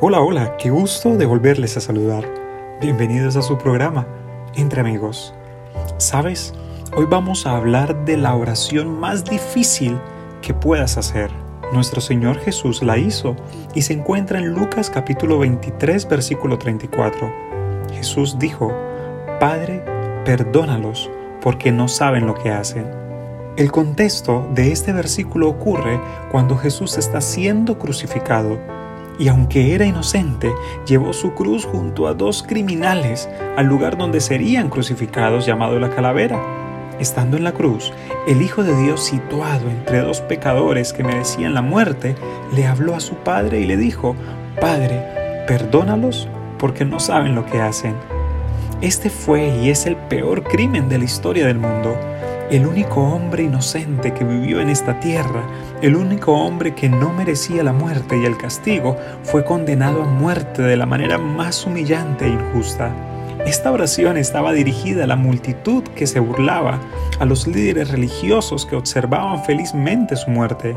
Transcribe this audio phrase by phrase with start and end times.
[0.00, 2.28] Hola, hola, qué gusto de volverles a saludar.
[2.80, 4.04] Bienvenidos a su programa,
[4.56, 5.32] Entre Amigos.
[5.98, 6.52] ¿Sabes?
[6.96, 9.96] Hoy vamos a hablar de la oración más difícil
[10.42, 11.30] que puedas hacer.
[11.72, 13.36] Nuestro Señor Jesús la hizo
[13.72, 17.32] y se encuentra en Lucas capítulo 23 versículo 34.
[17.92, 18.72] Jesús dijo,
[19.38, 19.84] Padre,
[20.24, 21.08] perdónalos
[21.40, 22.90] porque no saben lo que hacen.
[23.56, 26.00] El contexto de este versículo ocurre
[26.32, 28.58] cuando Jesús está siendo crucificado
[29.18, 30.52] y aunque era inocente,
[30.86, 36.42] llevó su cruz junto a dos criminales al lugar donde serían crucificados llamado la calavera.
[36.98, 37.92] Estando en la cruz,
[38.28, 42.14] el Hijo de Dios situado entre dos pecadores que merecían la muerte,
[42.54, 44.14] le habló a su Padre y le dijo,
[44.60, 47.94] Padre, perdónalos porque no saben lo que hacen.
[48.80, 51.96] Este fue y es el peor crimen de la historia del mundo
[52.50, 55.42] el único hombre inocente que vivió en esta tierra,
[55.80, 60.62] el único hombre que no merecía la muerte y el castigo, fue condenado a muerte
[60.62, 62.94] de la manera más humillante e injusta.
[63.46, 66.80] Esta oración estaba dirigida a la multitud que se burlaba,
[67.18, 70.76] a los líderes religiosos que observaban felizmente su muerte,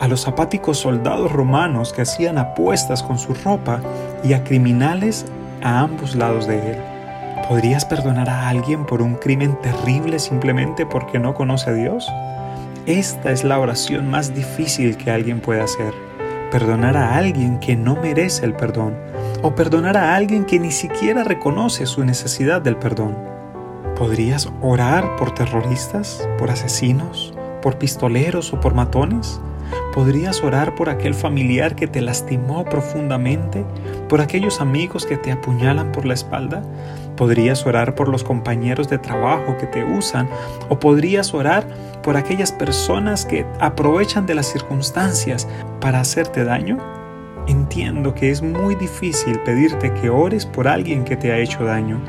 [0.00, 3.80] a los apáticos soldados romanos que hacían apuestas con su ropa
[4.24, 5.24] y a criminales
[5.62, 6.91] a ambos lados de él.
[7.48, 12.08] ¿Podrías perdonar a alguien por un crimen terrible simplemente porque no conoce a Dios?
[12.86, 15.92] Esta es la oración más difícil que alguien puede hacer.
[16.50, 18.96] Perdonar a alguien que no merece el perdón
[19.42, 23.16] o perdonar a alguien que ni siquiera reconoce su necesidad del perdón.
[23.96, 29.40] ¿Podrías orar por terroristas, por asesinos, por pistoleros o por matones?
[29.92, 33.62] ¿Podrías orar por aquel familiar que te lastimó profundamente?
[34.08, 36.62] ¿Por aquellos amigos que te apuñalan por la espalda?
[37.14, 40.30] ¿Podrías orar por los compañeros de trabajo que te usan?
[40.70, 41.66] ¿O podrías orar
[42.02, 45.46] por aquellas personas que aprovechan de las circunstancias
[45.78, 46.78] para hacerte daño?
[47.46, 52.00] Entiendo que es muy difícil pedirte que ores por alguien que te ha hecho daño,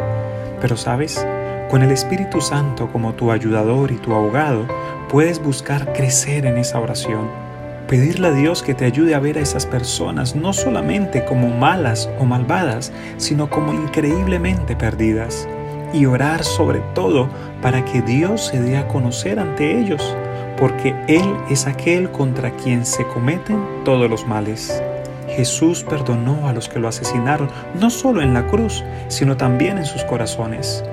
[0.62, 1.28] pero sabes,
[1.70, 4.66] con el Espíritu Santo como tu ayudador y tu abogado,
[5.10, 7.43] puedes buscar crecer en esa oración
[7.88, 12.10] Pedirle a Dios que te ayude a ver a esas personas no solamente como malas
[12.20, 15.48] o malvadas, sino como increíblemente perdidas.
[15.94, 17.30] Y orar sobre todo
[17.62, 20.16] para que Dios se dé a conocer ante ellos,
[20.58, 24.82] porque Él es aquel contra quien se cometen todos los males.
[25.28, 29.86] Jesús perdonó a los que lo asesinaron, no solo en la cruz, sino también en
[29.86, 30.84] sus corazones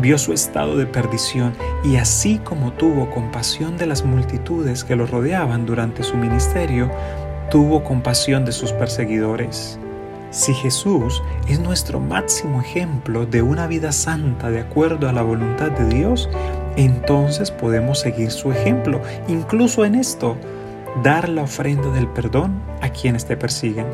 [0.00, 1.52] vio su estado de perdición
[1.84, 6.90] y así como tuvo compasión de las multitudes que lo rodeaban durante su ministerio,
[7.50, 9.78] tuvo compasión de sus perseguidores.
[10.30, 15.72] Si Jesús es nuestro máximo ejemplo de una vida santa de acuerdo a la voluntad
[15.72, 16.28] de Dios,
[16.76, 20.36] entonces podemos seguir su ejemplo, incluso en esto,
[21.02, 23.86] dar la ofrenda del perdón a quienes te persiguen.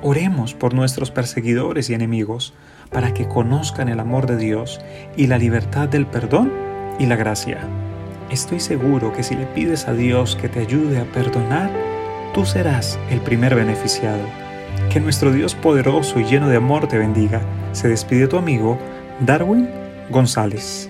[0.00, 2.54] Oremos por nuestros perseguidores y enemigos
[2.94, 4.80] para que conozcan el amor de Dios
[5.16, 6.50] y la libertad del perdón
[6.98, 7.58] y la gracia.
[8.30, 11.70] Estoy seguro que si le pides a Dios que te ayude a perdonar,
[12.32, 14.22] tú serás el primer beneficiado.
[14.90, 17.42] Que nuestro Dios poderoso y lleno de amor te bendiga.
[17.72, 18.78] Se despide tu amigo
[19.20, 19.68] Darwin
[20.10, 20.88] González.